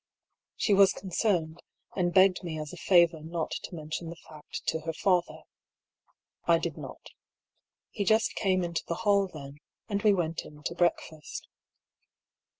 [0.55, 1.61] She was concerned,
[1.95, 5.43] and begged me as a favour not to mention the fact to her father.
[6.45, 7.11] I did not.
[7.91, 9.59] He just came into the hall then,
[9.91, 11.47] jvnd we went in to breakfast.